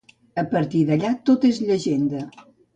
[0.41, 2.27] A partir d'allà tot és llegenda.